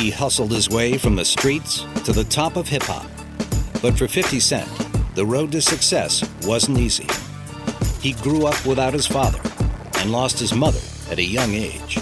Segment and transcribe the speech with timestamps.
[0.00, 3.04] He hustled his way from the streets to the top of hip hop.
[3.82, 4.66] But for 50 Cent,
[5.14, 7.06] the road to success wasn't easy.
[8.00, 9.42] He grew up without his father
[9.98, 11.98] and lost his mother at a young age.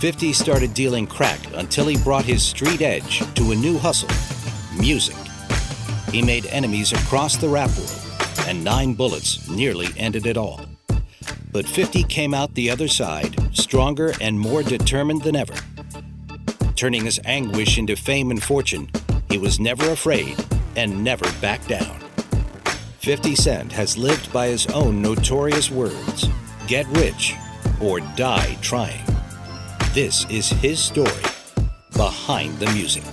[0.00, 4.10] 50 started dealing crack until he brought his street edge to a new hustle
[4.78, 5.16] music.
[6.12, 10.60] He made enemies across the rap world, and nine bullets nearly ended it all.
[11.50, 15.54] But 50 came out the other side stronger and more determined than ever.
[16.80, 18.88] Turning his anguish into fame and fortune,
[19.28, 20.34] he was never afraid
[20.76, 22.00] and never backed down.
[23.00, 26.26] 50 Cent has lived by his own notorious words
[26.66, 27.34] get rich
[27.82, 29.04] or die trying.
[29.92, 31.22] This is his story
[31.92, 33.04] behind the music.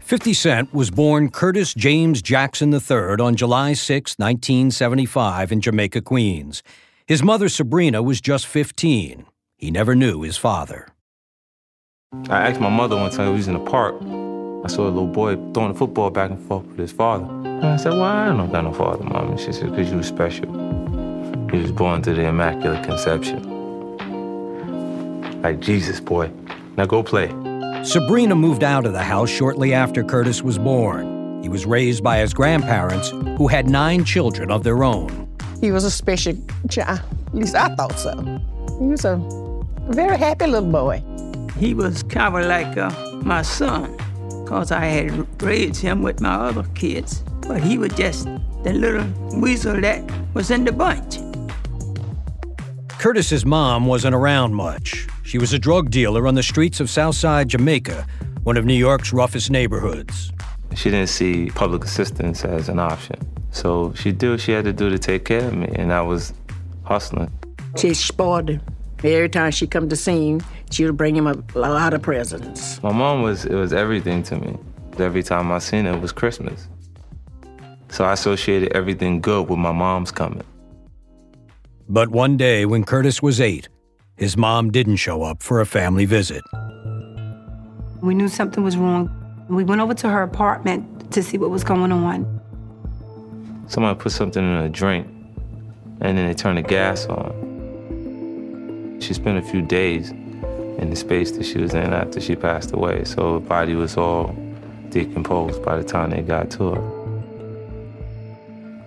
[0.00, 6.62] Fifty Cent was born Curtis James Jackson III on July 6, 1975, in Jamaica, Queens.
[7.10, 9.26] His mother, Sabrina, was just 15.
[9.56, 10.86] He never knew his father.
[12.28, 13.96] I asked my mother one time, we was in the park.
[14.64, 17.24] I saw a little boy throwing the football back and forth with his father.
[17.24, 19.30] And I said, well, I don't got no father, mom.
[19.30, 20.46] And she said, because you were special.
[21.52, 23.42] You was born to the Immaculate Conception.
[25.42, 26.30] Like Jesus, boy.
[26.76, 27.26] Now go play.
[27.82, 31.42] Sabrina moved out of the house shortly after Curtis was born.
[31.42, 35.29] He was raised by his grandparents, who had nine children of their own.
[35.60, 36.34] He was a special
[36.70, 37.00] child.
[37.28, 38.14] At least I thought so.
[38.78, 39.16] He was a
[39.88, 41.02] very happy little boy.
[41.58, 42.90] He was kind of like uh,
[43.22, 43.94] my son,
[44.44, 47.22] because I had raised him with my other kids.
[47.46, 48.24] But he was just
[48.62, 49.06] the little
[49.38, 51.18] weasel that was in the bunch.
[52.98, 55.06] Curtis's mom wasn't around much.
[55.24, 58.06] She was a drug dealer on the streets of Southside Jamaica,
[58.44, 60.32] one of New York's roughest neighborhoods.
[60.74, 63.16] She didn't see public assistance as an option.
[63.52, 66.02] So she did what she had to do to take care of me, and I
[66.02, 66.32] was
[66.84, 67.32] hustling.
[67.76, 68.60] She spoiled him.
[69.02, 72.02] Every time she come to see him, she would bring him a, a lot of
[72.02, 72.82] presents.
[72.82, 74.58] My mom was it was everything to me.
[74.98, 76.68] Every time I seen her, it was Christmas.
[77.88, 80.44] So I associated everything good with my mom's coming.
[81.88, 83.68] But one day when Curtis was eight,
[84.16, 86.42] his mom didn't show up for a family visit.
[88.02, 89.10] We knew something was wrong.
[89.48, 92.40] We went over to her apartment to see what was going on.
[93.70, 95.06] Someone put something in a drink,
[96.00, 98.98] and then they turned the gas on.
[99.00, 102.72] She spent a few days in the space that she was in after she passed
[102.72, 104.34] away, so her body was all
[104.88, 106.82] decomposed by the time they got to her.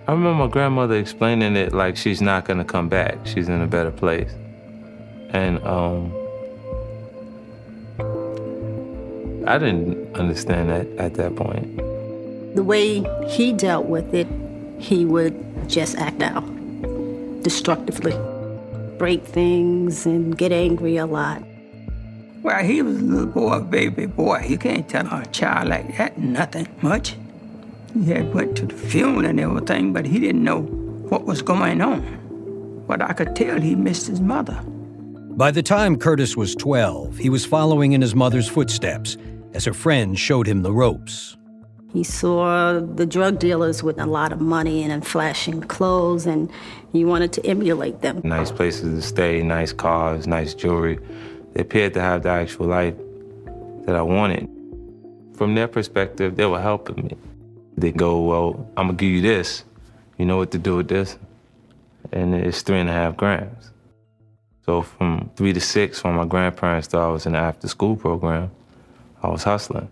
[0.06, 3.16] I remember my grandmother explaining it like she's not gonna come back.
[3.24, 4.34] She's in a better place.
[5.30, 6.12] And um,
[9.48, 11.74] I didn't understand that at that point.
[12.54, 14.28] The way he dealt with it,
[14.78, 16.44] he would just act out
[17.42, 18.16] destructively,
[18.98, 21.42] break things, and get angry a lot.
[22.42, 24.44] Well, he was a little boy, baby boy.
[24.48, 27.16] You can't tell a child like that nothing much.
[27.94, 30.62] He had went to the funeral and everything, but he didn't know
[31.08, 32.84] what was going on.
[32.86, 34.60] But I could tell he missed his mother.
[35.36, 39.16] By the time Curtis was 12, he was following in his mother's footsteps
[39.54, 41.36] as her friends showed him the ropes.
[41.94, 46.50] He saw the drug dealers with a lot of money and flashing clothes, and
[46.92, 48.20] he wanted to emulate them.
[48.24, 50.98] Nice places to stay, nice cars, nice jewelry.
[51.52, 52.96] They appeared to have the actual life
[53.86, 54.48] that I wanted.
[55.36, 57.16] From their perspective, they were helping me.
[57.76, 59.62] They go, well, I'm gonna give you this.
[60.18, 61.16] You know what to do with this?
[62.10, 63.70] And it's three and a half grams.
[64.66, 67.94] So from three to six, when my grandparents thought I was in the after school
[67.94, 68.50] program,
[69.22, 69.90] I was hustling.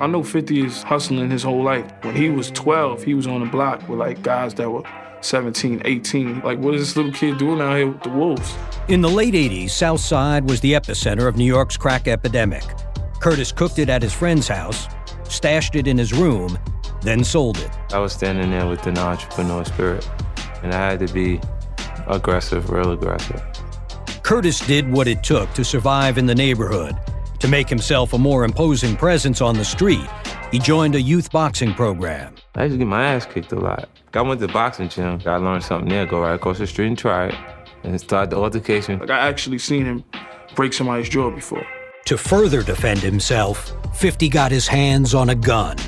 [0.00, 1.84] I know 50 is hustling his whole life.
[2.00, 4.82] When he was 12, he was on the block with like guys that were
[5.20, 6.40] 17, 18.
[6.40, 8.54] Like, what is this little kid doing out here with the wolves?
[8.88, 12.64] In the late 80s, South Side was the epicenter of New York's crack epidemic.
[13.20, 14.88] Curtis cooked it at his friend's house,
[15.24, 16.58] stashed it in his room,
[17.02, 17.70] then sold it.
[17.92, 20.08] I was standing there with an entrepreneur spirit,
[20.62, 21.38] and I had to be
[22.06, 23.42] aggressive, real aggressive.
[24.22, 26.96] Curtis did what it took to survive in the neighborhood.
[27.40, 30.06] To make himself a more imposing presence on the street,
[30.52, 32.34] he joined a youth boxing program.
[32.54, 33.88] I used to get my ass kicked a lot.
[34.12, 35.22] I went to the boxing gym.
[35.24, 36.04] I learned something there.
[36.04, 37.34] Go right across the street and try it,
[37.82, 38.98] and start the altercation.
[38.98, 40.04] Like I actually seen him
[40.54, 41.66] break somebody's jaw before.
[42.04, 45.78] To further defend himself, 50 got his hands on a gun.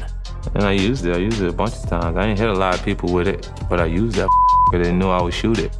[0.54, 1.14] And I used it.
[1.14, 2.16] I used it a bunch of times.
[2.16, 4.28] I didn't hit a lot of people with it, but I used that
[4.70, 5.76] because they knew I would shoot it.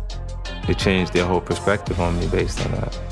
[0.68, 3.11] It changed their whole perspective on me based on that.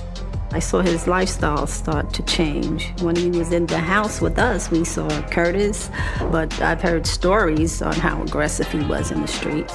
[0.52, 2.92] I saw his lifestyle start to change.
[3.02, 5.90] When he was in the house with us, we saw Curtis,
[6.32, 9.70] but I've heard stories on how aggressive he was in the street.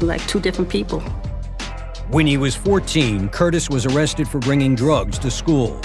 [0.00, 0.98] Like two different people.
[2.08, 5.80] When he was 14, Curtis was arrested for bringing drugs to school.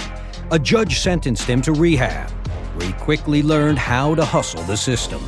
[0.49, 2.31] A judge sentenced him to rehab,
[2.75, 5.21] where he quickly learned how to hustle the system.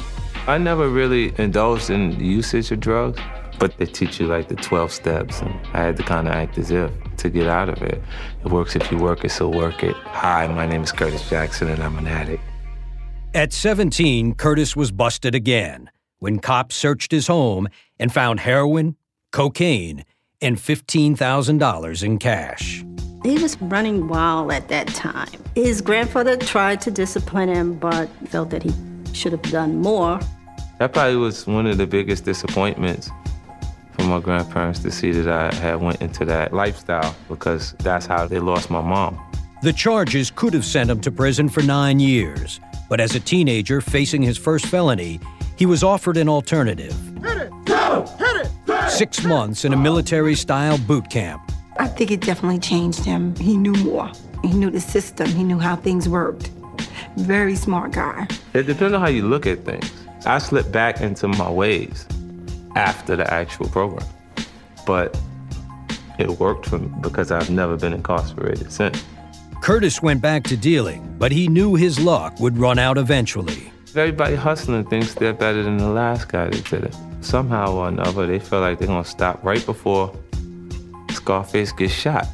[0.47, 3.19] I never really indulged in usage of drugs,
[3.61, 6.57] but they teach you like the 12 steps, and I had to kind of act
[6.57, 8.01] as if to get out of it.
[8.43, 9.95] It works if you work it, so work it.
[9.97, 12.43] Hi, my name is Curtis Jackson, and I'm an addict.
[13.35, 17.67] At 17, Curtis was busted again when cops searched his home
[17.99, 18.95] and found heroin,
[19.31, 20.05] cocaine,
[20.41, 22.83] and $15,000 in cash.
[23.21, 25.29] He was running wild at that time.
[25.53, 28.73] His grandfather tried to discipline him, but felt that he
[29.13, 30.19] should have done more.
[30.79, 33.11] That probably was one of the biggest disappointments
[33.93, 38.27] for my grandparents to see that I had went into that lifestyle because that's how
[38.27, 39.19] they lost my mom.
[39.61, 42.59] The charges could have sent him to prison for nine years,
[42.89, 45.19] but as a teenager facing his first felony,
[45.57, 46.95] he was offered an alternative.
[47.23, 47.51] Hit it!
[47.65, 48.05] Go!
[48.17, 48.89] Hit it!
[48.89, 51.51] Six months in a military style boot camp.
[51.77, 53.35] I think it definitely changed him.
[53.35, 54.11] He knew more.
[54.41, 56.49] He knew the system, he knew how things worked.
[57.17, 58.27] Very smart guy.
[58.53, 59.91] It depends on how you look at things.
[60.25, 62.07] I slipped back into my ways
[62.75, 64.07] after the actual program.
[64.85, 65.19] But
[66.17, 69.03] it worked for me because I've never been incarcerated since.
[69.61, 73.71] Curtis went back to dealing, but he knew his luck would run out eventually.
[73.95, 76.95] Everybody hustling thinks they're better than the last guy that did it.
[77.21, 80.15] Somehow or another, they feel like they're gonna stop right before
[81.11, 82.27] Scarface gets shot.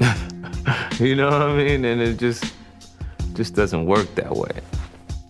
[0.98, 1.84] you know what I mean?
[1.84, 2.44] And it just
[3.34, 4.50] just doesn't work that way.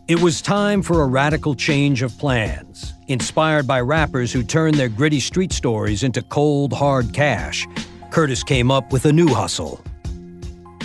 [0.09, 2.90] It was time for a radical change of plans.
[3.11, 7.67] Inspired by rappers who turned their gritty street stories into cold, hard cash,
[8.13, 9.85] Curtis came up with a new hustle.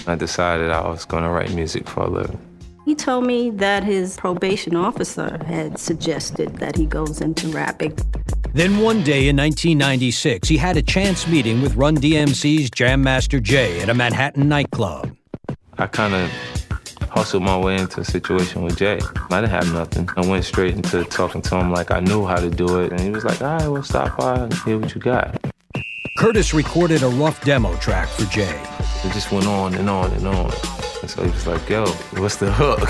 [0.07, 2.39] I decided I was going to write music for a living.
[2.83, 7.95] He told me that his probation officer had suggested that he goes into rapping.
[8.55, 13.39] Then one day in 1996, he had a chance meeting with Run DMC's Jam Master
[13.39, 15.15] Jay at a Manhattan nightclub.
[15.77, 16.31] I kind of
[17.15, 18.99] hustled my way into a situation with Jay.
[19.31, 20.09] I didn't have nothing.
[20.17, 22.91] I went straight into talking to him like I knew how to do it.
[22.91, 25.39] And he was like, all right, well, stop by and hear what you got.
[26.17, 28.61] Curtis recorded a rough demo track for Jay.
[29.05, 30.51] It just went on and on and on.
[31.01, 31.85] And so he was like, yo,
[32.17, 32.89] what's the hook?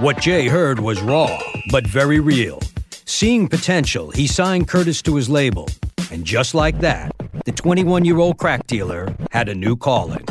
[0.00, 1.36] What Jay heard was raw,
[1.72, 2.60] but very real.
[3.04, 5.68] Seeing potential, he signed Curtis to his label.
[6.12, 7.10] And just like that,
[7.44, 10.24] the 21 year old crack dealer had a new calling.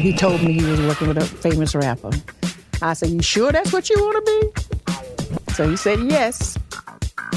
[0.00, 2.10] He told me he was working with a famous rapper.
[2.80, 5.52] I said, You sure that's what you want to be?
[5.52, 6.56] So he said, Yes.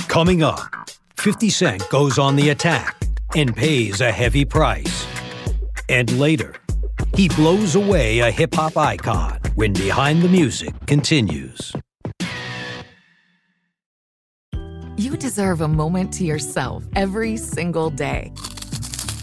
[0.07, 0.59] Coming up,
[1.17, 2.95] 50 Cent goes on the attack
[3.35, 5.05] and pays a heavy price.
[5.89, 6.55] And later,
[7.15, 11.73] he blows away a hip hop icon when Behind the Music continues.
[14.95, 18.31] You deserve a moment to yourself every single day.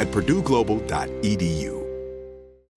[0.00, 1.79] at purdueglobal.edu.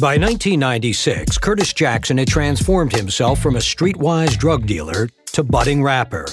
[0.00, 6.26] By 1996, Curtis Jackson had transformed himself from a streetwise drug dealer to budding rapper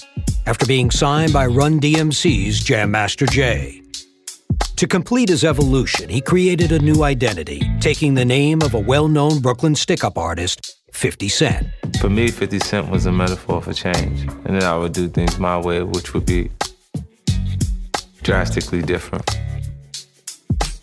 [0.47, 3.83] after being signed by Run DMC's Jam Master Jay.
[4.77, 9.07] To complete his evolution, he created a new identity, taking the name of a well
[9.07, 11.67] known Brooklyn stick up artist, 50 Cent.
[11.99, 14.23] For me, 50 Cent was a metaphor for change.
[14.23, 16.49] And then I would do things my way, which would be
[18.23, 19.29] drastically different.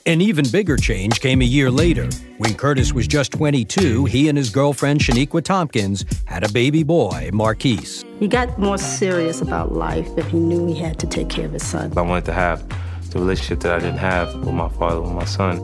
[0.08, 2.08] An even bigger change came a year later.
[2.38, 7.28] When Curtis was just 22, he and his girlfriend Shaniqua Tompkins had a baby boy,
[7.34, 8.06] Marquise.
[8.18, 11.52] He got more serious about life if he knew he had to take care of
[11.52, 11.92] his son.
[11.94, 12.66] I wanted to have
[13.10, 15.58] the relationship that I didn't have with my father, with my son.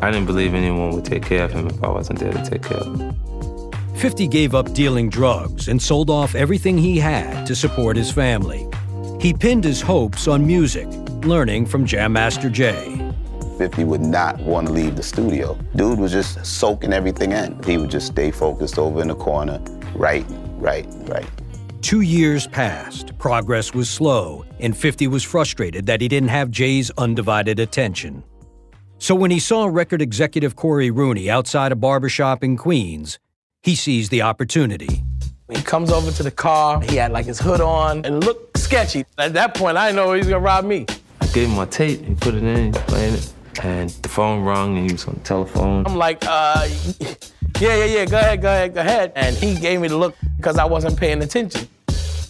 [0.00, 2.62] I didn't believe anyone would take care of him if I wasn't there to take
[2.62, 3.14] care of him.
[3.96, 8.66] 50 gave up dealing drugs and sold off everything he had to support his family.
[9.20, 10.88] He pinned his hopes on music,
[11.26, 13.09] learning from Jam Master Jay.
[13.60, 15.54] 50 would not want to leave the studio.
[15.76, 17.62] Dude was just soaking everything in.
[17.62, 19.60] He would just stay focused over in the corner,
[19.94, 20.24] right,
[20.56, 21.28] right, right.
[21.82, 26.90] Two years passed, progress was slow, and 50 was frustrated that he didn't have Jay's
[26.96, 28.24] undivided attention.
[28.96, 33.18] So when he saw record executive Cory Rooney outside a barbershop in Queens,
[33.62, 35.02] he seized the opportunity.
[35.50, 39.04] He comes over to the car, he had like his hood on, and looked sketchy.
[39.18, 40.86] At that point, I didn't know he was gonna rob me.
[41.20, 44.76] I gave him my tape, he put it in, playing it, and the phone rung,
[44.76, 45.86] and he was on the telephone.
[45.86, 46.68] I'm like, uh,
[47.58, 49.12] yeah, yeah, yeah, go ahead, go ahead, go ahead.
[49.16, 51.68] And he gave me the look because I wasn't paying attention.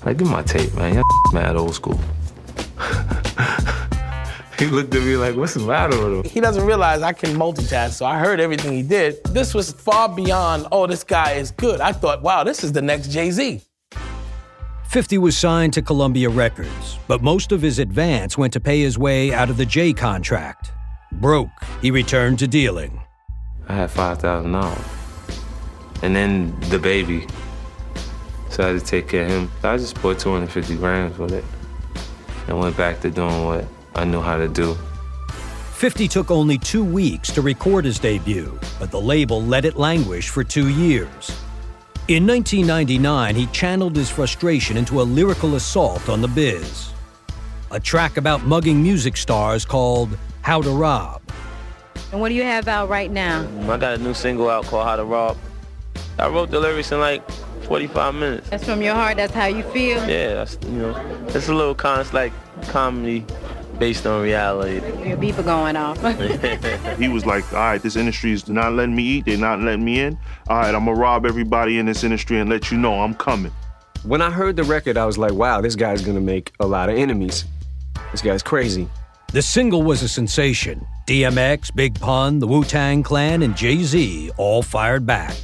[0.04, 0.94] Like, give me my tape, man.
[0.94, 1.98] Y'all mad old school.
[4.58, 6.30] he looked at me like, what's the matter with him?
[6.30, 9.22] He doesn't realize I can multitask, so I heard everything he did.
[9.24, 11.80] This was far beyond, oh, this guy is good.
[11.80, 13.60] I thought, wow, this is the next Jay Z.
[14.88, 18.98] 50 was signed to Columbia Records, but most of his advance went to pay his
[18.98, 20.72] way out of the Jay contract.
[21.12, 21.50] Broke,
[21.82, 23.00] he returned to dealing.
[23.68, 26.02] I had $5,000.
[26.02, 27.26] And then the baby.
[28.48, 29.50] So I had to take care of him.
[29.62, 31.44] I just bought 250 grams with it
[32.48, 33.64] and went back to doing what
[33.94, 34.76] I knew how to do.
[35.74, 40.28] 50 took only two weeks to record his debut, but the label let it languish
[40.28, 41.30] for two years.
[42.08, 46.92] In 1999, he channeled his frustration into a lyrical assault on the biz.
[47.70, 51.22] A track about mugging music stars called How to Rob.
[52.12, 53.48] And what do you have out right now?
[53.70, 55.36] I got a new single out called How to Rob.
[56.18, 57.28] I wrote the lyrics in like
[57.62, 58.50] 45 minutes.
[58.50, 59.98] That's from your heart, that's how you feel?
[60.08, 62.32] Yeah, that's, you know, it's a little kind of like
[62.68, 63.24] comedy
[63.78, 64.74] based on reality.
[65.08, 65.98] Your beeper going off.
[66.98, 69.84] he was like, all right, this industry is not letting me eat, they're not letting
[69.84, 70.18] me in.
[70.48, 73.52] All right, I'm gonna rob everybody in this industry and let you know I'm coming.
[74.02, 76.88] When I heard the record, I was like, wow, this guy's gonna make a lot
[76.88, 77.44] of enemies.
[78.10, 78.88] This guy's crazy.
[79.32, 80.84] The single was a sensation.
[81.06, 85.36] DMX, Big Pun, the Wu Tang Clan, and Jay Z all fired back.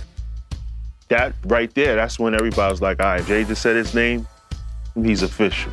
[1.07, 4.27] That right there, that's when everybody was like, all right, Jay just said his name,
[4.97, 5.71] he's official.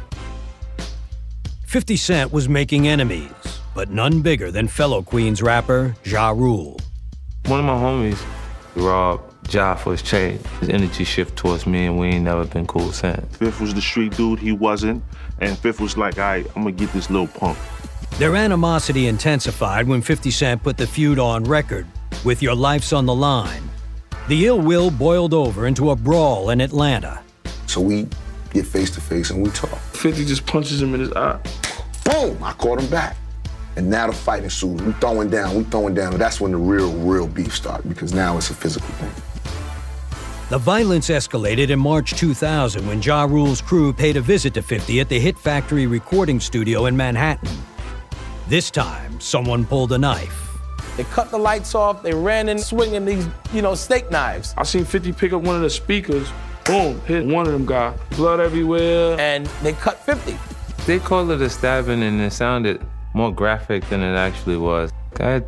[1.65, 3.31] 50 Cent was making enemies,
[3.73, 6.79] but none bigger than fellow Queens rapper Ja Rule.
[7.47, 8.23] One of my homies
[8.75, 10.39] robbed Ja for his chain.
[10.59, 13.35] His energy shift towards me, and we ain't never been cool since.
[13.37, 15.03] Fifth was the street dude, he wasn't.
[15.39, 17.57] And Fifth was like, all right, I'm gonna get this little punk.
[18.19, 21.87] Their animosity intensified when 50 Cent put the feud on record
[22.23, 23.63] with Your Life's on the Line.
[24.27, 27.23] The ill will boiled over into a brawl in Atlanta.
[27.65, 28.07] So we
[28.51, 29.79] get face to face and we talk.
[29.93, 31.39] 50 just punches him in his eye.
[32.05, 32.37] Boom!
[32.43, 33.17] I caught him back.
[33.77, 34.79] And now the fighting ensues.
[34.83, 36.13] We throwing down, we throwing down.
[36.13, 39.11] And that's when the real, real beef started because now it's a physical thing.
[40.49, 44.99] The violence escalated in March 2000 when Ja Rule's crew paid a visit to 50
[44.99, 47.49] at the Hit Factory recording studio in Manhattan.
[48.53, 50.59] This time, someone pulled a knife.
[50.95, 52.03] They cut the lights off.
[52.03, 54.53] They ran in swinging these, you know, steak knives.
[54.55, 56.31] I seen 50 pick up one of the speakers.
[56.63, 59.19] Boom, hit one of them guy, Blood everywhere.
[59.19, 60.37] And they cut 50.
[60.85, 62.79] They called it a stabbing and it sounded
[63.15, 64.91] more graphic than it actually was.
[65.19, 65.45] I had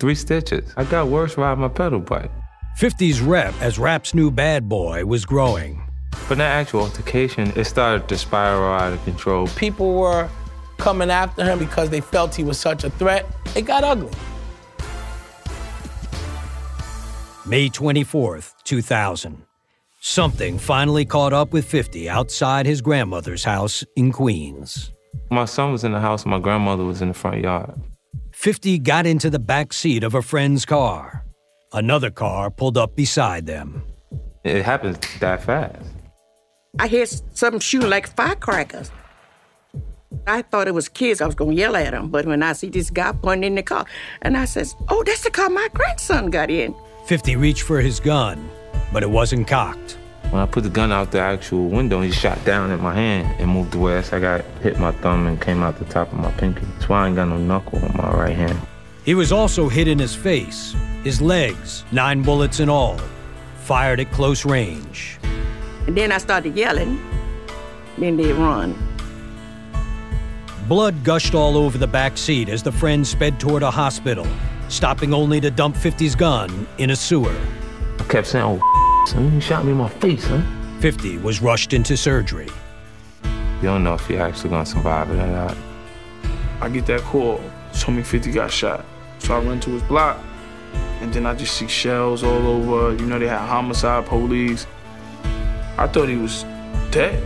[0.00, 0.74] three stitches.
[0.76, 2.32] I got worse riding my pedal bike.
[2.80, 5.88] 50's rep as rap's new bad boy was growing.
[6.28, 9.46] But that actual altercation, it started to spiral out of control.
[9.46, 10.28] People were
[10.80, 13.26] coming after him because they felt he was such a threat.
[13.54, 14.10] It got ugly.
[17.46, 19.42] May 24th, 2000.
[20.00, 24.92] Something finally caught up with 50 outside his grandmother's house in Queens.
[25.30, 27.74] My son was in the house, my grandmother was in the front yard.
[28.32, 31.24] 50 got into the back seat of a friend's car.
[31.72, 33.82] Another car pulled up beside them.
[34.44, 35.86] It happens that fast.
[36.78, 38.90] I hear something shooting like firecrackers.
[40.26, 41.20] I thought it was kids.
[41.20, 42.08] I was going to yell at them.
[42.08, 43.86] But when I see this guy pointing in the car,
[44.22, 46.74] and I says, oh, that's the car my grandson got in.
[47.06, 48.50] 50 reached for his gun,
[48.92, 49.98] but it wasn't cocked.
[50.30, 53.40] When I put the gun out the actual window, he shot down at my hand
[53.40, 54.02] and moved away.
[54.02, 56.66] So I got hit my thumb and came out the top of my pinky.
[56.74, 58.60] That's why I ain't got no knuckle on my right hand.
[59.04, 62.98] He was also hit in his face, his legs, nine bullets in all,
[63.62, 65.18] fired at close range.
[65.86, 67.00] And then I started yelling.
[67.98, 68.89] Then they run.
[70.70, 74.24] Blood gushed all over the back seat as the friend sped toward a hospital,
[74.68, 77.34] stopping only to dump 50's gun in a sewer.
[77.98, 80.40] I kept saying, oh, son, you shot me in my face, huh?
[80.78, 82.48] 50 was rushed into surgery.
[83.24, 85.56] You don't know if you're actually gonna survive it or not.
[86.60, 87.40] I get that call,
[87.72, 88.84] told me 50 got shot.
[89.18, 90.22] So I run to his block,
[91.00, 92.94] and then I just see shells all over.
[92.94, 94.68] You know, they had homicide police.
[95.76, 96.44] I thought he was
[96.92, 97.20] dead.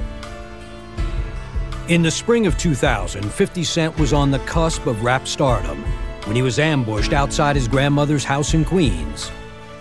[1.90, 5.85] In the spring of 2000, 50 Cent was on the cusp of rap stardom
[6.25, 9.31] when he was ambushed outside his grandmother's house in Queens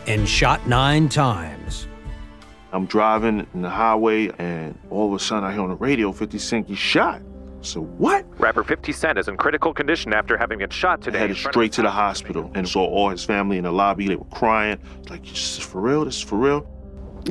[0.06, 1.88] and shot nine times.
[2.74, 6.12] I'm driving in the highway, and all of a sudden I hear on the radio
[6.12, 7.22] 50 Cent get shot.
[7.62, 8.26] So what?
[8.38, 11.20] Rapper 50 Cent is in critical condition after having been shot today.
[11.20, 14.10] Headed straight to the hospital and saw all his family in the lobby.
[14.10, 14.78] They were crying.
[15.10, 16.04] Like, this is for real?
[16.04, 16.68] This is for real?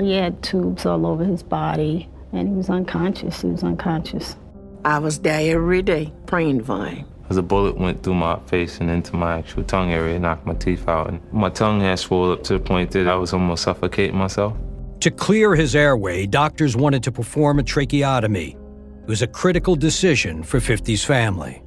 [0.00, 3.42] He had tubes all over his body, and he was unconscious.
[3.42, 4.36] He was unconscious.
[4.84, 7.06] I was there every day praying for him.
[7.30, 10.54] As a bullet went through my face and into my actual tongue area, knocked my
[10.54, 11.08] teeth out.
[11.08, 14.56] And my tongue had swelled up to the point that I was almost suffocating myself.
[15.00, 18.56] To clear his airway, doctors wanted to perform a tracheotomy.
[19.02, 21.62] It was a critical decision for 50's family.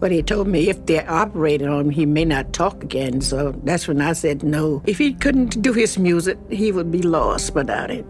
[0.00, 3.20] But he told me if they operated on him, he may not talk again.
[3.20, 4.82] So that's when I said no.
[4.86, 8.06] If he couldn't do his music, he would be lost without it.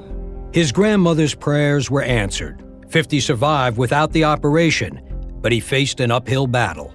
[0.52, 2.62] His grandmother's prayers were answered.
[2.88, 5.00] 50 survived without the operation,
[5.40, 6.92] but he faced an uphill battle.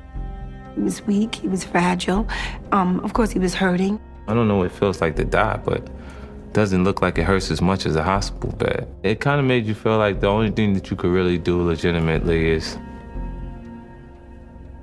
[0.76, 2.28] He was weak, he was fragile.
[2.72, 4.00] Um, of course, he was hurting.
[4.28, 7.24] I don't know what it feels like to die, but it doesn't look like it
[7.24, 8.88] hurts as much as a hospital bed.
[9.04, 11.62] It kind of made you feel like the only thing that you could really do
[11.62, 12.78] legitimately is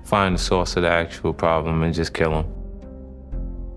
[0.04, 2.46] find the source of the actual problem and just kill him.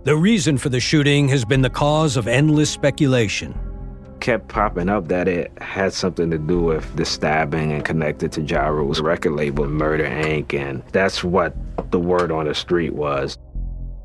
[0.03, 3.57] The reason for the shooting has been the cause of endless speculation.
[4.23, 8.41] Kept popping up that it had something to do with the stabbing and connected to
[8.41, 11.53] Ja Rule's record label, Murder Inc., and that's what
[11.91, 13.37] the word on the street was.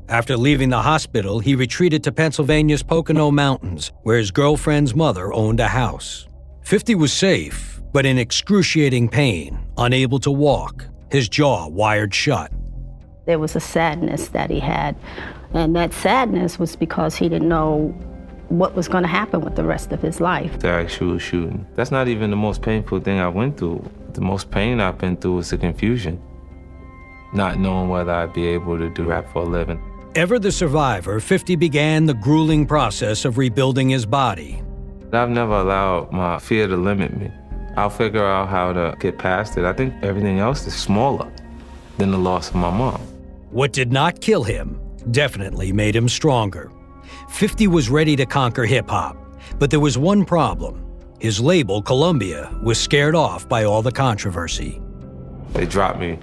[0.09, 5.61] After leaving the hospital, he retreated to Pennsylvania's Pocono Mountains, where his girlfriend's mother owned
[5.61, 6.27] a house.
[6.63, 12.51] 50 was safe, but in excruciating pain, unable to walk, his jaw wired shut.
[13.25, 14.97] There was a sadness that he had,
[15.53, 17.97] and that sadness was because he didn't know
[18.49, 20.59] what was going to happen with the rest of his life.
[20.59, 21.65] The actual shooting.
[21.75, 23.87] That's not even the most painful thing I went through.
[24.13, 26.21] The most pain I've been through was the confusion.
[27.33, 29.81] Not knowing whether I'd be able to do rap for a living.
[30.15, 34.63] Ever the survivor, 50 began the grueling process of rebuilding his body.
[35.13, 37.31] I've never allowed my fear to limit me.
[37.77, 39.65] I'll figure out how to get past it.
[39.65, 41.31] I think everything else is smaller
[41.97, 42.99] than the loss of my mom.
[43.51, 44.79] What did not kill him
[45.11, 46.71] definitely made him stronger.
[47.29, 49.17] 50 was ready to conquer hip hop,
[49.57, 50.85] but there was one problem.
[51.19, 54.81] His label, Columbia, was scared off by all the controversy.
[55.53, 56.17] They dropped me.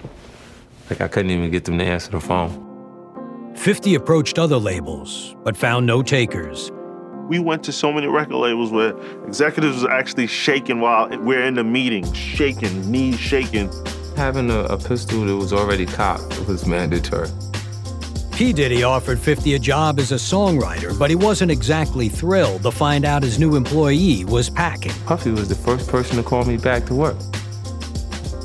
[0.89, 2.63] Like I couldn't even get them to answer the phone.
[3.55, 6.71] 50 approached other labels, but found no takers.
[7.27, 8.95] We went to so many record labels where
[9.25, 13.69] executives was actually shaking while we're in the meeting, shaking, knees shaking.
[14.15, 17.29] Having a, a pistol that was already cocked was mandatory.
[18.37, 18.53] P.
[18.53, 23.03] Diddy offered 50 a job as a songwriter, but he wasn't exactly thrilled to find
[23.03, 24.91] out his new employee was packing.
[25.07, 27.17] Puffy was the first person to call me back to work.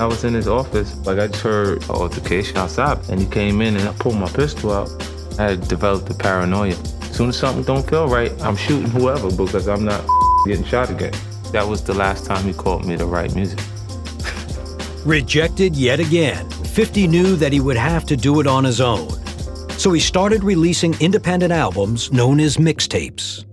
[0.01, 3.61] I was in his office, like I just heard an altercation outside, and he came
[3.61, 4.89] in and I pulled my pistol out.
[5.39, 6.75] I had developed a paranoia.
[7.03, 10.03] As soon as something don't feel right, I'm shooting whoever because I'm not
[10.47, 11.13] getting shot again.
[11.53, 13.61] That was the last time he called me to write music.
[15.05, 19.22] Rejected yet again, 50 knew that he would have to do it on his own.
[19.83, 23.45] So he started releasing independent albums known as mixtapes.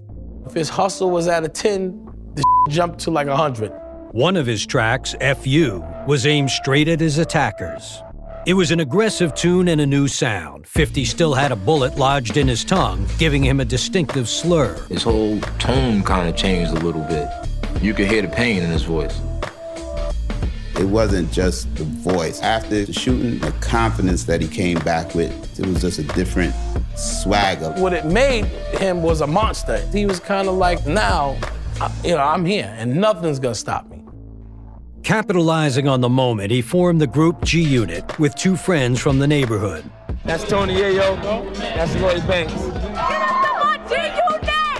[0.45, 3.71] If his hustle was at a 10, the jumped to like a 100.
[4.11, 8.03] One of his tracks, FU, was aimed straight at his attackers.
[8.45, 10.67] It was an aggressive tune and a new sound.
[10.67, 14.75] 50 still had a bullet lodged in his tongue, giving him a distinctive slur.
[14.87, 17.27] His whole tone kind of changed a little bit.
[17.81, 19.19] You could hear the pain in his voice.
[20.79, 22.39] It wasn't just the voice.
[22.41, 26.55] After the shooting, the confidence that he came back with, it was just a different
[26.95, 27.71] swagger.
[27.77, 29.85] What it made him was a monster.
[29.91, 31.35] He was kind of like, now,
[31.81, 33.97] I- you know, I'm here and nothing's gonna stop me.
[35.03, 39.27] Capitalizing on the moment, he formed the group G Unit with two friends from the
[39.27, 39.83] neighborhood.
[40.23, 41.53] That's Tony Yayo.
[41.57, 42.53] That's Lloyd Banks.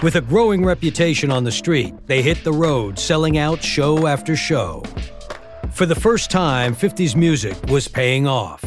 [0.02, 4.34] With a growing reputation on the street, they hit the road, selling out show after
[4.34, 4.82] show.
[5.72, 8.64] For the first time, 50's music was paying off.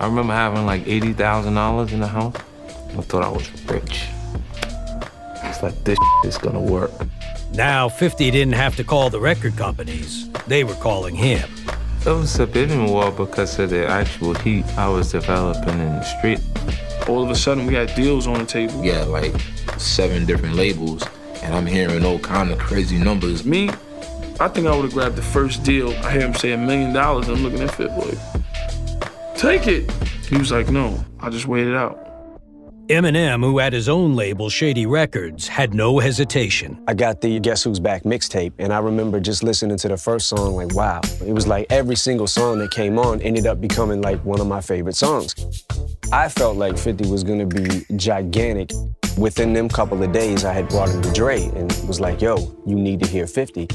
[0.00, 2.34] I remember having like $80,000 in the house.
[2.96, 4.06] I thought I was rich.
[5.44, 6.90] It's like, this is gonna work.
[7.54, 11.48] Now, 50 didn't have to call the record companies, they were calling him.
[12.04, 16.02] It was a bit more because of the actual heat I was developing in the
[16.02, 16.40] street.
[17.08, 18.84] All of a sudden, we had deals on the table.
[18.84, 19.34] Yeah, like
[19.78, 21.02] seven different labels,
[21.42, 23.44] and I'm hearing all kind of crazy numbers.
[23.44, 23.70] Me,
[24.40, 25.90] I think I would have grabbed the first deal.
[26.04, 29.90] I hear him say a million dollars, and I'm looking at Fif like, take it.
[30.28, 32.04] He was like, no, I just waited out.
[32.86, 36.82] Eminem, who had his own label, Shady Records, had no hesitation.
[36.86, 40.28] I got the Guess Who's Back mixtape, and I remember just listening to the first
[40.28, 41.00] song, like, wow.
[41.26, 44.46] It was like every single song that came on ended up becoming like one of
[44.46, 45.34] my favorite songs.
[46.12, 48.70] I felt like 50 was gonna be gigantic.
[49.18, 52.36] Within them couple of days, I had brought him to Dre and was like, yo,
[52.66, 53.68] you need to hear 50.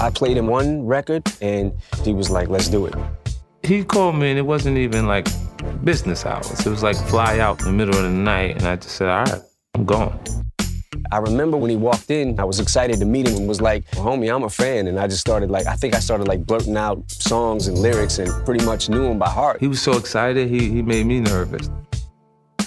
[0.00, 2.94] I played him one record, and he was like, let's do it.
[3.62, 5.26] He called me and it wasn't even like
[5.84, 6.66] business hours.
[6.66, 9.08] It was like fly out in the middle of the night, and I just said,
[9.08, 9.42] all right,
[9.74, 10.18] I'm going.
[11.12, 13.86] I remember when he walked in, I was excited to meet him and was like,
[13.92, 14.86] homie, I'm a fan.
[14.86, 18.18] And I just started like, I think I started like blurting out songs and lyrics
[18.18, 19.60] and pretty much knew him by heart.
[19.60, 21.70] He was so excited, he, he made me nervous.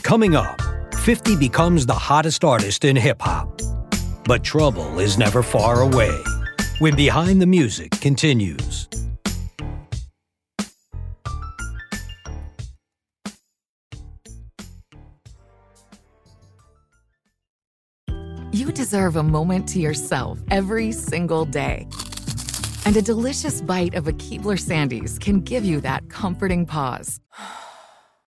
[0.04, 0.62] Coming up,
[0.96, 3.62] 50 becomes the hottest artist in hip hop.
[4.26, 6.16] But trouble is never far away
[6.80, 8.88] when Behind the Music continues.
[18.52, 21.88] You deserve a moment to yourself every single day.
[22.86, 27.20] And a delicious bite of a Keebler Sandies can give you that comforting pause.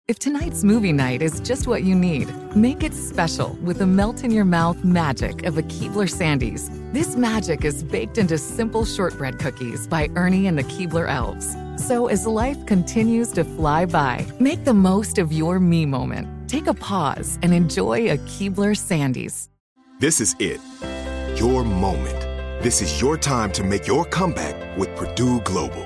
[0.08, 4.22] If tonight's movie night is just what you need, make it special with the melt
[4.22, 6.70] in your mouth magic of a Keebler Sandies.
[6.92, 11.56] This magic is baked into simple shortbread cookies by Ernie and the Keebler Elves.
[11.84, 16.48] So as life continues to fly by, make the most of your me moment.
[16.48, 19.48] Take a pause and enjoy a Keebler Sandies.
[19.98, 20.60] This is it.
[21.36, 22.20] Your moment.
[22.62, 25.85] This is your time to make your comeback with Purdue Global.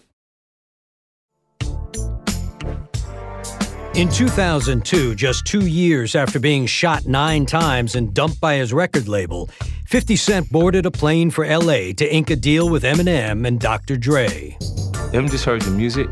[4.01, 9.07] In 2002, just two years after being shot nine times and dumped by his record
[9.07, 9.47] label,
[9.85, 13.97] 50 Cent boarded a plane for LA to ink a deal with Eminem and Dr.
[13.97, 14.57] Dre.
[15.13, 16.09] Em just heard the music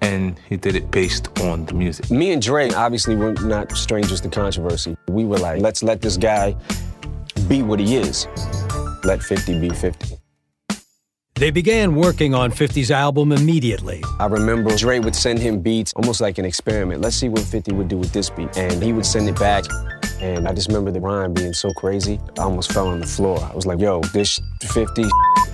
[0.00, 2.12] and he did it based on the music.
[2.12, 4.96] Me and Dre, obviously, we're not strangers to controversy.
[5.08, 6.54] We were like, let's let this guy
[7.48, 8.28] be what he is.
[9.02, 10.19] Let 50 be 50.
[11.40, 14.04] They began working on 50's album immediately.
[14.18, 17.00] I remember Dre would send him beats almost like an experiment.
[17.00, 18.54] Let's see what 50 would do with this beat.
[18.58, 19.64] And he would send it back.
[20.20, 23.40] And I just remember the rhyme being so crazy, I almost fell on the floor.
[23.40, 25.04] I was like, yo, this 50,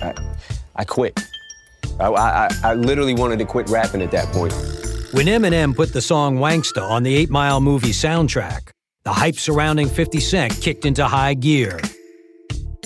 [0.01, 0.13] I,
[0.75, 1.17] I quit.
[2.01, 4.51] I, I, I literally wanted to quit rapping at that point.
[5.13, 8.71] When Eminem put the song Wanksta on the 8 Mile movie soundtrack,
[9.03, 11.79] the hype surrounding 50 Cent kicked into high gear.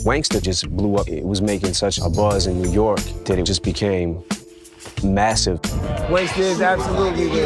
[0.03, 1.07] Wanksta just blew up.
[1.07, 4.23] It was making such a buzz in New York that it just became
[5.03, 5.61] massive.
[6.09, 7.45] Wanksta is absolutely the,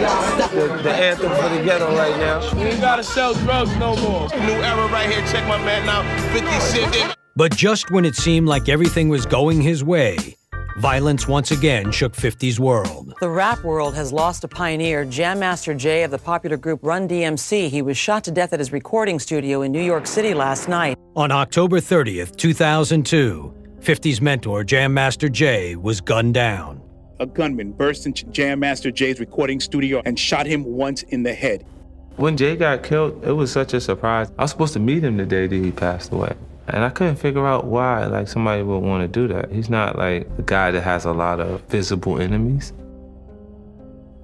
[0.53, 2.55] the, the, anthem for the ghetto right now.
[2.55, 4.29] We ain't gotta sell drugs no more.
[4.29, 5.25] New era right here.
[5.27, 6.05] Check my man out.
[6.31, 7.17] 50 Cent.
[7.35, 10.37] But just when it seemed like everything was going his way,
[10.77, 13.13] Violence once again shook 50's world.
[13.21, 17.07] The rap world has lost a pioneer, Jam Master Jay of the popular group Run
[17.07, 17.69] DMC.
[17.69, 20.97] He was shot to death at his recording studio in New York City last night.
[21.15, 26.81] On October 30th, 2002, 50's mentor, Jam Master Jay, was gunned down.
[27.21, 31.33] A gunman burst into Jam Master Jay's recording studio and shot him once in the
[31.33, 31.65] head.
[32.17, 34.29] When Jay got killed, it was such a surprise.
[34.37, 36.35] I was supposed to meet him the day that he passed away.
[36.67, 39.51] And I couldn't figure out why like somebody would want to do that.
[39.51, 42.73] He's not like the guy that has a lot of visible enemies.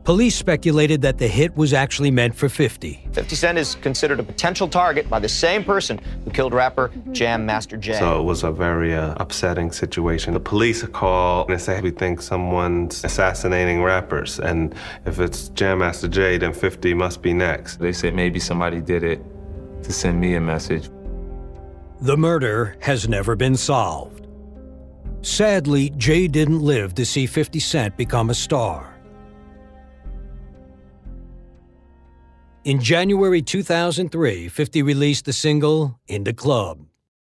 [0.04, 3.08] Police speculated that the hit was actually meant for 50.
[3.12, 7.46] 50 Cent is considered a potential target by the same person who killed rapper Jam
[7.46, 8.00] Master Jay.
[8.00, 10.34] So it was a very uh, upsetting situation.
[10.34, 14.74] The police call and they say we think someone's assassinating rappers, and
[15.06, 17.78] if it's Jam Master Jay, then 50 must be next.
[17.78, 19.22] They said maybe somebody did it
[19.84, 20.90] to send me a message.
[22.02, 24.26] The murder has never been solved.
[25.22, 28.92] Sadly, Jay didn't live to see 50 Cent become a star.
[32.64, 36.80] In January 2003, 50 released the single In the Club.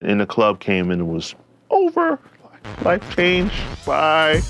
[0.02, 1.36] In the club came and it was
[1.70, 2.18] over.
[2.84, 3.56] Life changed.
[3.86, 4.42] Bye.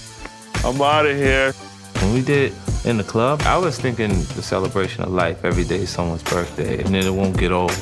[0.64, 1.54] I'm out of here.
[2.02, 2.54] When we did
[2.86, 5.44] in the club, I was thinking the celebration of life.
[5.44, 7.76] Every day is someone's birthday, and then it won't get old.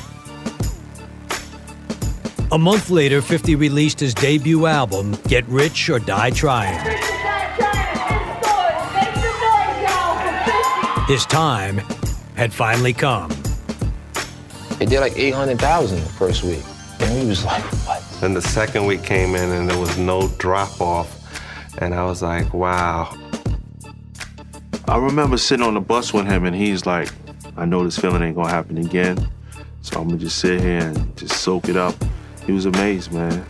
[2.52, 6.78] A month later, 50 released his debut album, Get Rich or Die Trying.
[11.06, 11.78] His time
[12.36, 13.30] had finally come.
[14.78, 16.62] They did like 800,000 the first week.
[17.00, 18.02] And we was like, what?
[18.22, 21.18] And the second week came in and there was no drop off.
[21.78, 23.16] And I was like, wow.
[24.88, 27.08] I remember sitting on the bus with him and he's like,
[27.56, 29.26] I know this feeling ain't gonna happen again.
[29.80, 31.94] So I'm gonna just sit here and just soak it up.
[32.46, 33.44] He was amazed, man.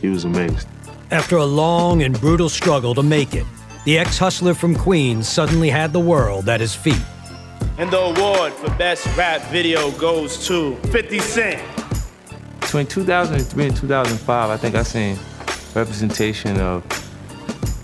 [0.00, 0.66] He was amazed.
[1.10, 3.46] After a long and brutal struggle to make it,
[3.84, 7.02] the ex hustler from Queens suddenly had the world at his feet.
[7.78, 11.62] And the award for Best Rap Video goes to 50 Cent.
[12.60, 15.18] Between 2003 and 2005, I think I seen
[15.74, 16.84] representation of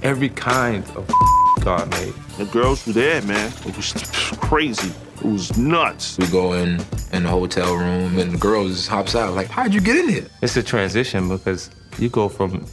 [0.03, 1.09] every kind of
[1.61, 2.15] God made.
[2.39, 3.53] The girls were there, man.
[3.67, 3.93] It was
[4.41, 4.93] crazy.
[5.17, 6.19] It was nuts.
[6.19, 6.81] We go in
[7.19, 10.09] in the hotel room and the girl just hops out like, how'd you get in
[10.09, 10.27] here?
[10.41, 12.65] It's a transition because you go from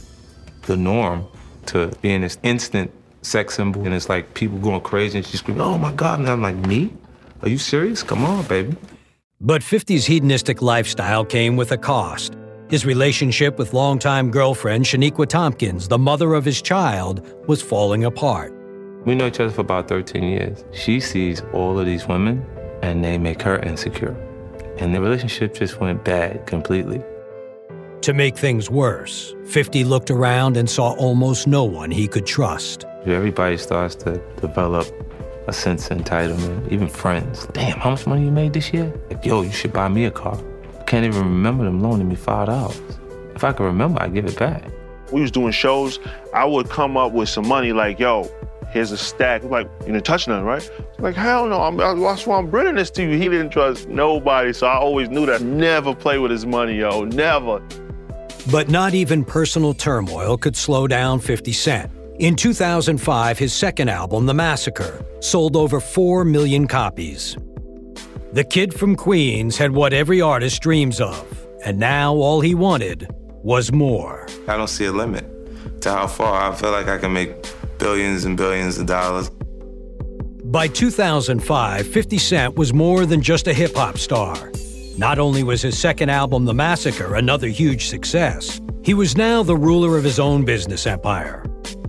[0.62, 1.26] the norm
[1.66, 5.62] to being this instant sex symbol and it's like people going crazy and she's screaming,
[5.62, 6.20] oh my God.
[6.20, 6.92] And I'm like, me?
[7.42, 8.02] Are you serious?
[8.02, 8.76] Come on, baby.
[9.40, 12.36] But 50's hedonistic lifestyle came with a cost.
[12.70, 18.54] His relationship with longtime girlfriend Shaniqua Tompkins, the mother of his child, was falling apart.
[19.04, 20.64] We know each other for about 13 years.
[20.72, 22.44] She sees all of these women
[22.82, 24.16] and they make her insecure.
[24.78, 27.02] And the relationship just went bad completely.
[28.02, 32.84] To make things worse, 50 looked around and saw almost no one he could trust.
[33.04, 34.86] Everybody starts to develop
[35.48, 37.46] a sense of entitlement, even friends.
[37.52, 38.92] Damn, how much money you made this year?
[39.10, 40.38] Like, yo, you should buy me a car.
[40.86, 42.80] Can't even remember them loaning me five dollars.
[43.34, 44.64] If I could remember, I'd give it back.
[45.12, 45.98] We was doing shows.
[46.32, 48.30] I would come up with some money like, yo,
[48.70, 49.42] here's a stack.
[49.44, 50.68] Like, you didn't touch none, right?
[50.98, 53.18] Like, hell no, I'm, that's why I'm bringing this to you.
[53.18, 55.42] He didn't trust nobody, so I always knew that.
[55.42, 57.62] Never play with his money, yo, never.
[58.50, 61.90] But not even personal turmoil could slow down 50 Cent.
[62.18, 67.36] In 2005, his second album, The Massacre, sold over 4 million copies.
[68.32, 73.08] The kid from Queens had what every artist dreams of, and now all he wanted
[73.42, 74.26] was more.
[74.48, 77.34] I don't see a limit to how far I feel like I can make
[77.78, 79.30] billions and billions of dollars.
[80.44, 84.52] By 2005, 50 Cent was more than just a hip hop star.
[84.96, 89.56] Not only was his second album, The Massacre, another huge success, he was now the
[89.56, 91.44] ruler of his own business empire.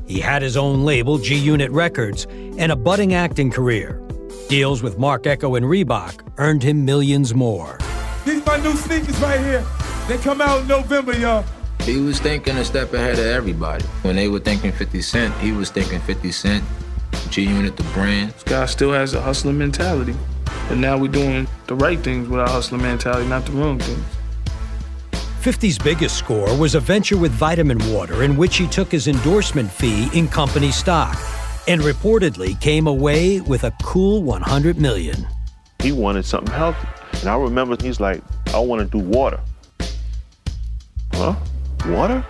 [0.07, 2.25] He had his own label, G Unit Records,
[2.57, 4.01] and a budding acting career.
[4.49, 7.77] Deals with Marc Ecko and Reebok earned him millions more.
[8.25, 9.65] These my new sneakers right here.
[10.07, 11.45] They come out in November, y'all.
[11.87, 13.85] He was thinking a step ahead of everybody.
[14.01, 16.61] When they were thinking 50 Cent, he was thinking 50 Cent,
[17.29, 18.31] G Unit, the brand.
[18.31, 20.13] This guy still has a hustling mentality.
[20.69, 24.03] And now we're doing the right things with our hustling mentality, not the wrong things.
[25.41, 29.71] 50's biggest score was a venture with Vitamin Water in which he took his endorsement
[29.71, 31.17] fee in company stock
[31.69, 35.25] and reportedly came away with a cool 100 million.
[35.81, 36.85] He wanted something healthy.
[37.21, 38.21] And I remember he's like,
[38.53, 39.39] I want to do water.
[41.13, 41.33] Huh?
[41.85, 42.25] Water?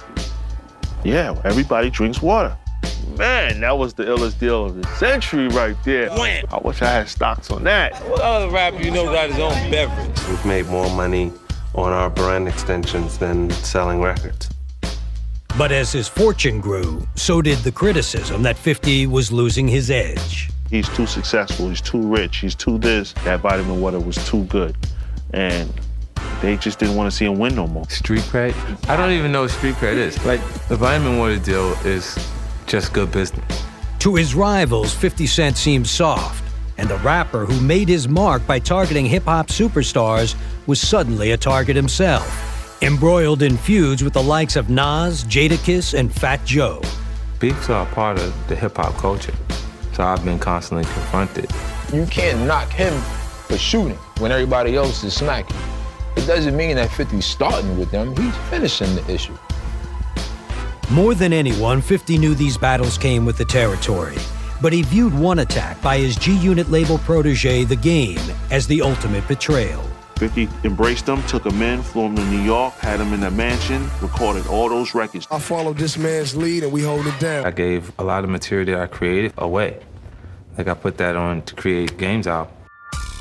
[1.03, 2.55] Yeah, everybody drinks water.
[3.17, 6.09] Man, that was the illest deal of the century right there.
[6.11, 6.43] When?
[6.51, 7.95] I wish I had stocks on that.
[8.07, 10.27] What other rapper you know got his own beverage?
[10.27, 11.31] We've made more money
[11.73, 14.49] on our brand extensions than selling records.
[15.57, 20.51] But as his fortune grew, so did the criticism that 50 was losing his edge.
[20.69, 23.13] He's too successful, he's too rich, he's too this.
[23.23, 24.75] That vitamin water was too good.
[25.33, 25.73] And
[26.41, 27.87] they just didn't want to see him win no more.
[27.89, 28.53] Street cred?
[28.89, 30.23] I don't even know what street cred is.
[30.25, 32.17] Like, the vitamin water deal is
[32.65, 33.63] just good business.
[33.99, 36.43] To his rivals, 50 Cent seemed soft,
[36.77, 40.35] and the rapper who made his mark by targeting hip hop superstars
[40.67, 46.13] was suddenly a target himself, embroiled in feuds with the likes of Nas, Jadakiss, and
[46.13, 46.81] Fat Joe.
[47.39, 49.33] Beefs are a part of the hip hop culture,
[49.93, 51.49] so I've been constantly confronted.
[51.91, 52.93] You can't knock him
[53.47, 55.57] for shooting when everybody else is smacking.
[56.17, 59.37] It doesn't mean that 50's starting with them, he's finishing the issue.
[60.89, 64.17] More than anyone, 50 knew these battles came with the territory.
[64.59, 68.81] But he viewed one attack by his G Unit label protege, The Game, as the
[68.81, 69.83] ultimate betrayal.
[70.17, 73.29] 50 embraced them, took them in, flew them to New York, had them in their
[73.29, 75.27] mansion, recorded all those records.
[75.29, 77.45] I followed this man's lead and we hold it down.
[77.45, 79.79] I gave a lot of material that I created away.
[80.57, 82.51] Like I put that on to create games out.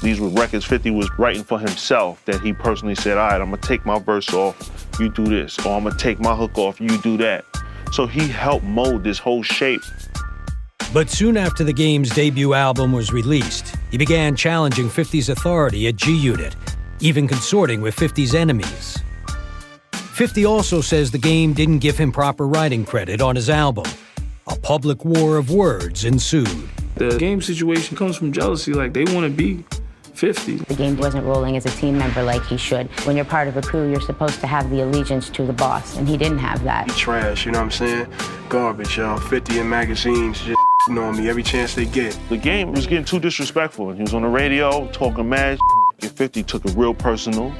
[0.03, 3.51] These were records 50 was writing for himself that he personally said, all right, I'm
[3.51, 6.81] gonna take my verse off, you do this, or I'm gonna take my hook off,
[6.81, 7.45] you do that.
[7.93, 9.81] So he helped mold this whole shape.
[10.93, 15.97] But soon after the game's debut album was released, he began challenging 50's authority at
[15.97, 16.55] G Unit,
[17.01, 18.99] even consorting with 50's enemies.
[19.93, 23.85] 50 also says the game didn't give him proper writing credit on his album.
[24.47, 26.69] A public war of words ensued.
[26.95, 28.73] The game situation comes from jealousy.
[28.73, 29.65] Like, they want to be
[30.17, 30.57] 50.
[30.57, 32.89] The game wasn't rolling as a team member like he should.
[33.07, 35.97] When you're part of a crew, you're supposed to have the allegiance to the boss,
[35.97, 36.89] and he didn't have that.
[36.91, 38.09] Trash, you know what I'm saying?
[38.49, 39.19] Garbage, y'all.
[39.19, 42.19] 50 in magazines just on me every chance they get.
[42.29, 43.93] The game was getting too disrespectful.
[43.93, 45.59] He was on the radio talking mad.
[46.01, 47.53] And 50 took it real personal.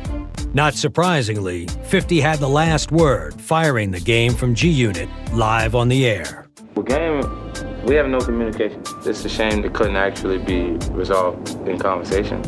[0.53, 5.89] Not surprisingly, 50 had the last word, firing the game from G Unit live on
[5.89, 6.47] the air.
[6.75, 8.83] The game we have no communication.
[9.05, 12.43] It's a shame it couldn't actually be resolved in conversation.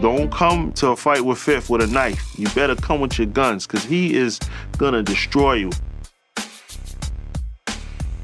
[0.00, 2.38] Don't come to a fight with Fif with a knife.
[2.38, 4.38] You better come with your guns, because he is
[4.78, 5.70] gonna destroy you.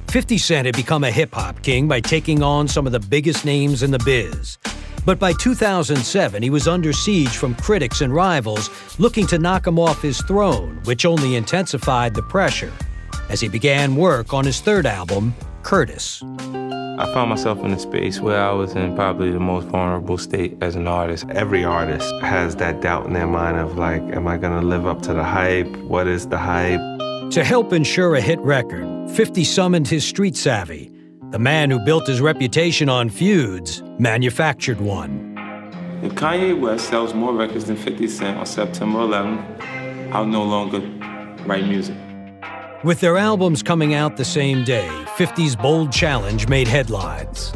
[0.09, 3.45] 50 Cent had become a hip hop king by taking on some of the biggest
[3.45, 4.59] names in the biz.
[5.05, 9.79] But by 2007, he was under siege from critics and rivals looking to knock him
[9.79, 12.73] off his throne, which only intensified the pressure
[13.29, 16.23] as he began work on his third album, Curtis.
[16.23, 20.57] I found myself in a space where I was in probably the most vulnerable state
[20.61, 21.25] as an artist.
[21.31, 25.01] Every artist has that doubt in their mind of like, am I gonna live up
[25.03, 25.75] to the hype?
[25.79, 26.81] What is the hype?
[27.31, 30.93] To help ensure a hit record, 50 summoned his street savvy.
[31.31, 35.31] The man who built his reputation on feuds manufactured one.
[36.03, 40.81] If Kanye West sells more records than 50 Cent on September 11th, I'll no longer
[41.47, 41.97] write music.
[42.83, 44.89] With their albums coming out the same day,
[45.21, 47.53] 50's bold challenge made headlines.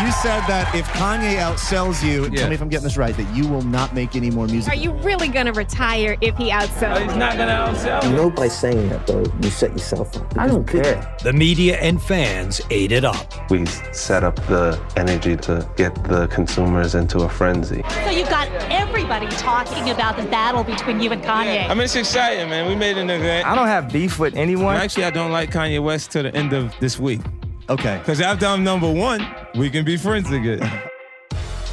[0.00, 2.40] You said that if Kanye outsells you, Yeah.
[2.40, 4.72] tell me if I'm getting this right, that you will not make any more music.
[4.72, 7.02] Are you really gonna retire if he outsells?
[7.02, 10.38] He's not gonna outsell You know, by saying that, though, you set yourself up.
[10.38, 11.16] I don't care.
[11.24, 13.50] The media and fans ate it up.
[13.50, 17.82] We set up the energy to get the consumers into a frenzy.
[18.04, 21.68] So you've got everybody talking about the battle between you and Kanye.
[21.68, 22.68] I mean, it's exciting, man.
[22.68, 23.46] We made an event.
[23.46, 24.76] I don't have beef with anyone.
[24.76, 27.20] Actually, I don't like Kanye West till the end of this week.
[27.68, 27.98] Okay.
[27.98, 30.60] Because after I'm number one, we can be friends again.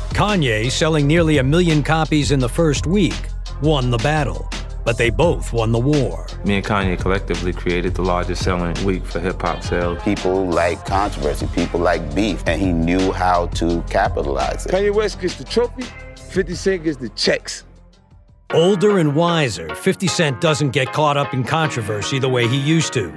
[0.10, 3.28] Kanye, selling nearly a million copies in the first week,
[3.62, 4.50] won the battle,
[4.86, 6.26] but they both won the war.
[6.46, 10.02] Me and Kanye collectively created the largest selling week for hip hop sales.
[10.04, 14.72] People like controversy, people like beef, and he knew how to capitalize it.
[14.72, 15.84] Kanye West gets the trophy,
[16.16, 17.64] 50 Cent gets the checks.
[18.54, 22.94] Older and wiser, 50 Cent doesn't get caught up in controversy the way he used
[22.94, 23.12] to.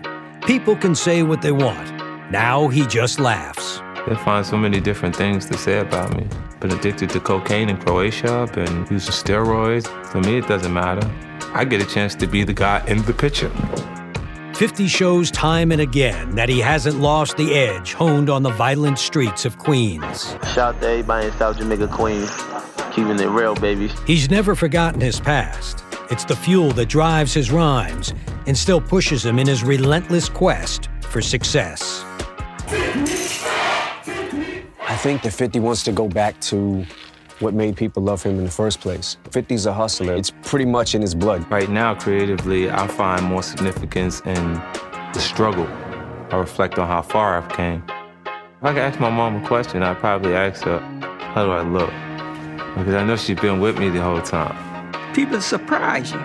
[0.47, 1.98] People can say what they want.
[2.31, 3.81] Now he just laughs.
[4.07, 6.27] They find so many different things to say about me.
[6.61, 9.87] Been addicted to cocaine in Croatia, been using steroids.
[10.09, 11.11] For me, it doesn't matter.
[11.55, 13.51] I get a chance to be the guy in the picture.
[14.55, 18.99] 50 shows time and again that he hasn't lost the edge honed on the violent
[18.99, 20.33] streets of Queens.
[20.53, 22.31] Shout out to everybody in South Jamaica, Queens.
[22.93, 23.89] Keeping it real, baby.
[24.07, 25.83] He's never forgotten his past.
[26.11, 28.13] It's the fuel that drives his rhymes
[28.47, 32.05] and still pushes him in his relentless quest for success.
[34.99, 36.85] I think that 50 wants to go back to
[37.39, 39.17] what made people love him in the first place.
[39.31, 40.17] 50's a hustler.
[40.17, 41.49] It's pretty much in his blood.
[41.53, 44.55] Right now, creatively, I find more significance in
[45.13, 45.69] the struggle.
[46.33, 47.85] I reflect on how far I've came.
[48.27, 50.81] If I could ask my mom a question, I'd probably ask her,
[51.33, 51.91] how do I look?
[52.77, 55.15] Because I know she's been with me the whole time.
[55.15, 56.25] People surprise you.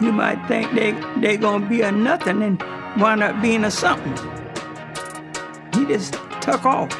[0.00, 0.90] You might think they
[1.20, 2.60] they gonna be a nothing and
[3.00, 4.16] wind up being a something.
[5.72, 6.90] He just took off.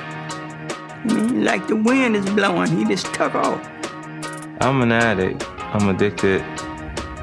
[1.04, 3.60] I mean, like the wind is blowing, he just took off.
[4.60, 5.46] I'm an addict.
[5.74, 6.42] I'm addicted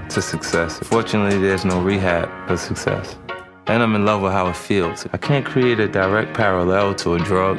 [0.10, 0.78] to success.
[0.80, 3.18] Fortunately, there's no rehab for success.
[3.66, 5.08] And I'm in love with how it feels.
[5.14, 7.58] I can't create a direct parallel to a drug,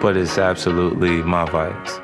[0.00, 1.98] but it's absolutely my vice.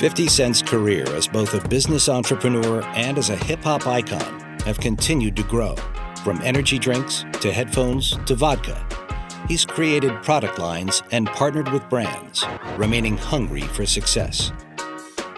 [0.00, 4.78] 50 Cent's career as both a business entrepreneur and as a hip hop icon have
[4.78, 5.74] continued to grow.
[6.22, 8.86] From energy drinks to headphones to vodka,
[9.48, 12.44] he's created product lines and partnered with brands,
[12.76, 14.52] remaining hungry for success.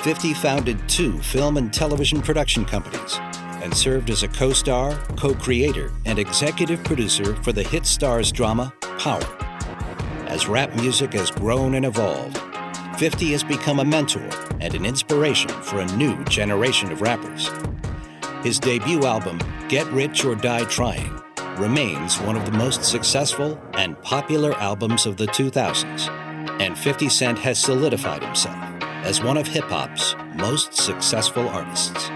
[0.00, 3.18] 50 founded two film and television production companies
[3.62, 8.32] and served as a co star, co creator, and executive producer for the hit Starz
[8.32, 9.24] drama Power.
[10.28, 12.38] As rap music has grown and evolved,
[12.98, 14.28] 50 has become a mentor
[14.60, 17.50] and an inspiration for a new generation of rappers.
[18.42, 21.20] His debut album, Get Rich or Die Trying,
[21.58, 26.08] remains one of the most successful and popular albums of the 2000s,
[26.60, 32.10] and 50 Cent has solidified himself as one of hip hop's most successful artists.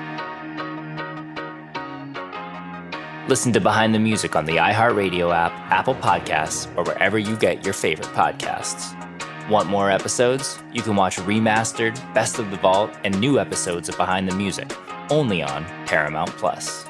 [3.28, 7.64] Listen to Behind the Music on the iHeartRadio app, Apple Podcasts, or wherever you get
[7.64, 8.96] your favorite podcasts.
[9.48, 10.58] Want more episodes?
[10.72, 14.70] You can watch remastered, Best of the Vault, and new episodes of Behind the Music
[15.10, 16.89] only on Paramount Plus.